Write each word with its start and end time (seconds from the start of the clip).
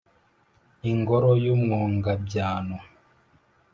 ingoro 0.91 1.29
y’ 1.43 1.47
umwogabyano. 1.55 2.77